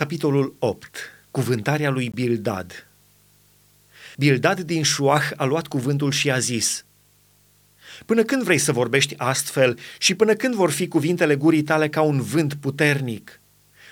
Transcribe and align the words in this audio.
Capitolul 0.00 0.54
8. 0.58 0.96
Cuvântarea 1.30 1.90
lui 1.90 2.10
Bildad. 2.14 2.86
Bildad 4.16 4.60
din 4.60 4.82
Șuah 4.82 5.30
a 5.36 5.44
luat 5.44 5.66
cuvântul 5.66 6.10
și 6.10 6.30
a 6.30 6.38
zis, 6.38 6.84
Până 8.06 8.22
când 8.22 8.42
vrei 8.42 8.58
să 8.58 8.72
vorbești 8.72 9.14
astfel 9.16 9.78
și 9.98 10.14
până 10.14 10.34
când 10.34 10.54
vor 10.54 10.70
fi 10.70 10.88
cuvintele 10.88 11.36
gurii 11.36 11.62
tale 11.62 11.88
ca 11.88 12.00
un 12.00 12.20
vânt 12.20 12.54
puternic? 12.54 13.40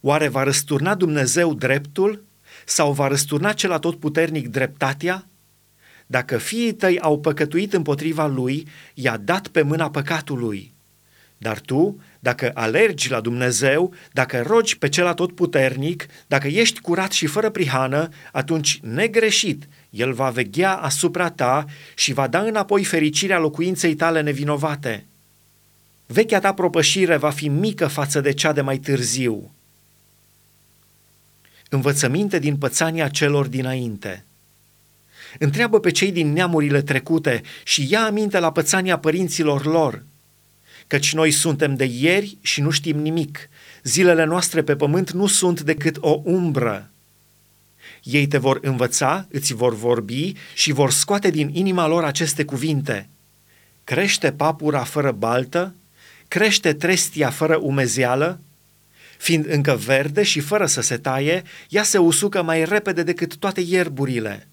Oare 0.00 0.28
va 0.28 0.42
răsturna 0.42 0.94
Dumnezeu 0.94 1.54
dreptul 1.54 2.24
sau 2.64 2.92
va 2.92 3.06
răsturna 3.06 3.52
cel 3.52 3.72
atotputernic 3.72 4.48
dreptatea? 4.48 5.26
Dacă 6.06 6.38
fiii 6.38 6.74
tăi 6.74 7.00
au 7.00 7.20
păcătuit 7.20 7.72
împotriva 7.72 8.26
lui, 8.26 8.68
i-a 8.94 9.16
dat 9.16 9.48
pe 9.48 9.62
mâna 9.62 9.90
păcatului. 9.90 10.72
Dar 11.42 11.58
tu, 11.60 12.00
dacă 12.18 12.50
alergi 12.54 13.10
la 13.10 13.20
Dumnezeu, 13.20 13.94
dacă 14.12 14.42
rogi 14.46 14.78
pe 14.78 14.88
cel 14.88 15.06
atotputernic, 15.06 16.06
dacă 16.26 16.46
ești 16.46 16.80
curat 16.80 17.12
și 17.12 17.26
fără 17.26 17.50
prihană, 17.50 18.08
atunci 18.32 18.80
negreșit 18.82 19.68
el 19.90 20.12
va 20.12 20.30
veghea 20.30 20.74
asupra 20.74 21.30
ta 21.30 21.64
și 21.94 22.12
va 22.12 22.26
da 22.26 22.40
înapoi 22.40 22.84
fericirea 22.84 23.38
locuinței 23.38 23.94
tale 23.94 24.20
nevinovate. 24.20 25.04
Vechea 26.06 26.38
ta 26.38 26.54
propășire 26.54 27.16
va 27.16 27.30
fi 27.30 27.48
mică 27.48 27.86
față 27.86 28.20
de 28.20 28.32
cea 28.32 28.52
de 28.52 28.60
mai 28.60 28.78
târziu. 28.78 29.50
Învățăminte 31.68 32.38
din 32.38 32.56
pățania 32.56 33.08
celor 33.08 33.46
dinainte. 33.46 34.24
Întreabă 35.38 35.80
pe 35.80 35.90
cei 35.90 36.12
din 36.12 36.32
neamurile 36.32 36.82
trecute 36.82 37.42
și 37.64 37.86
ia 37.90 38.04
aminte 38.04 38.38
la 38.38 38.52
pățania 38.52 38.98
părinților 38.98 39.64
lor– 39.64 40.02
căci 40.90 41.12
noi 41.14 41.30
suntem 41.30 41.74
de 41.74 41.84
ieri 41.84 42.36
și 42.40 42.60
nu 42.60 42.70
știm 42.70 42.98
nimic. 42.98 43.48
Zilele 43.82 44.24
noastre 44.24 44.62
pe 44.62 44.76
pământ 44.76 45.10
nu 45.10 45.26
sunt 45.26 45.60
decât 45.60 45.96
o 46.00 46.20
umbră. 46.24 46.90
Ei 48.02 48.26
te 48.26 48.38
vor 48.38 48.58
învăța, 48.62 49.26
îți 49.30 49.54
vor 49.54 49.74
vorbi 49.74 50.32
și 50.54 50.72
vor 50.72 50.90
scoate 50.90 51.30
din 51.30 51.50
inima 51.52 51.86
lor 51.86 52.04
aceste 52.04 52.44
cuvinte. 52.44 53.08
Crește 53.84 54.32
papura 54.32 54.84
fără 54.84 55.12
baltă, 55.12 55.74
crește 56.28 56.72
trestia 56.72 57.30
fără 57.30 57.56
umezeală, 57.56 58.40
fiind 59.18 59.46
încă 59.48 59.76
verde 59.76 60.22
și 60.22 60.40
fără 60.40 60.66
să 60.66 60.80
se 60.80 60.96
taie, 60.96 61.42
ea 61.68 61.82
se 61.82 61.98
usucă 61.98 62.42
mai 62.42 62.64
repede 62.64 63.02
decât 63.02 63.36
toate 63.36 63.60
ierburile. 63.60 64.48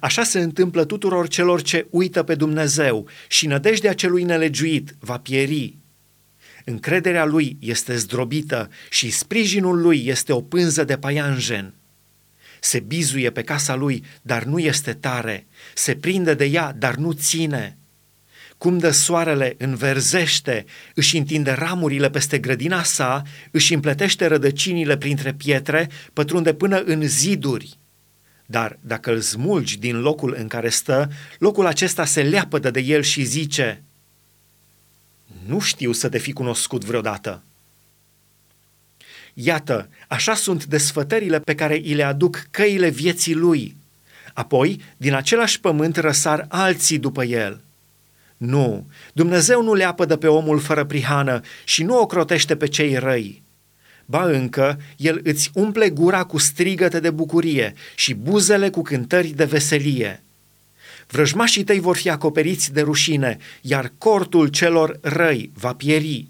Așa 0.00 0.22
se 0.22 0.40
întâmplă 0.40 0.84
tuturor 0.84 1.28
celor 1.28 1.62
ce 1.62 1.86
uită 1.90 2.22
pe 2.22 2.34
Dumnezeu 2.34 3.08
și 3.28 3.46
nădejdea 3.46 3.92
celui 3.92 4.22
nelegiuit 4.22 4.94
va 4.98 5.18
pieri. 5.18 5.78
Încrederea 6.64 7.24
lui 7.24 7.56
este 7.60 7.96
zdrobită 7.96 8.70
și 8.90 9.10
sprijinul 9.10 9.80
lui 9.80 10.06
este 10.06 10.32
o 10.32 10.40
pânză 10.40 10.84
de 10.84 10.96
paianjen. 10.96 11.74
Se 12.60 12.80
bizuie 12.80 13.30
pe 13.30 13.42
casa 13.42 13.74
lui, 13.74 14.04
dar 14.22 14.44
nu 14.44 14.58
este 14.58 14.92
tare, 14.92 15.46
se 15.74 15.94
prinde 15.94 16.34
de 16.34 16.44
ea, 16.44 16.72
dar 16.78 16.94
nu 16.94 17.12
ține. 17.12 17.78
Cum 18.58 18.78
dă 18.78 18.90
soarele 18.90 19.54
înverzește, 19.58 20.64
își 20.94 21.16
întinde 21.16 21.50
ramurile 21.50 22.10
peste 22.10 22.38
grădina 22.38 22.82
sa, 22.82 23.22
își 23.50 23.74
împletește 23.74 24.26
rădăcinile 24.26 24.96
printre 24.96 25.34
pietre, 25.34 25.88
pătrunde 26.12 26.54
până 26.54 26.82
în 26.82 27.02
ziduri– 27.02 27.78
dar 28.46 28.78
dacă 28.80 29.10
îl 29.10 29.20
smulgi 29.20 29.78
din 29.78 30.00
locul 30.00 30.34
în 30.38 30.48
care 30.48 30.68
stă, 30.68 31.10
locul 31.38 31.66
acesta 31.66 32.04
se 32.04 32.22
leapădă 32.22 32.70
de 32.70 32.80
el 32.80 33.02
și 33.02 33.22
zice, 33.22 33.82
Nu 35.46 35.60
știu 35.60 35.92
să 35.92 36.08
te 36.08 36.18
fi 36.18 36.32
cunoscut 36.32 36.84
vreodată. 36.84 37.42
Iată, 39.34 39.88
așa 40.08 40.34
sunt 40.34 40.64
desfătările 40.64 41.40
pe 41.40 41.54
care 41.54 41.74
îi 41.74 41.94
le 41.94 42.02
aduc 42.02 42.46
căile 42.50 42.88
vieții 42.88 43.34
lui. 43.34 43.76
Apoi, 44.34 44.80
din 44.96 45.14
același 45.14 45.60
pământ 45.60 45.96
răsar 45.96 46.46
alții 46.48 46.98
după 46.98 47.24
el. 47.24 47.60
Nu, 48.36 48.86
Dumnezeu 49.12 49.62
nu 49.62 49.74
leapădă 49.74 50.16
pe 50.16 50.26
omul 50.26 50.58
fără 50.58 50.84
prihană 50.84 51.40
și 51.64 51.82
nu 51.82 51.98
o 51.98 52.06
crotește 52.06 52.56
pe 52.56 52.66
cei 52.66 52.96
răi. 52.96 53.42
Ba 54.06 54.24
încă, 54.24 54.80
el 54.96 55.20
îți 55.22 55.50
umple 55.54 55.90
gura 55.90 56.24
cu 56.24 56.38
strigăte 56.38 57.00
de 57.00 57.10
bucurie 57.10 57.74
și 57.94 58.14
buzele 58.14 58.70
cu 58.70 58.82
cântări 58.82 59.28
de 59.28 59.44
veselie. 59.44 60.22
Vrăjmașii 61.06 61.64
tăi 61.64 61.80
vor 61.80 61.96
fi 61.96 62.10
acoperiți 62.10 62.72
de 62.72 62.80
rușine, 62.80 63.38
iar 63.60 63.92
cortul 63.98 64.46
celor 64.46 64.98
răi 65.02 65.50
va 65.54 65.72
pieri. 65.72 66.26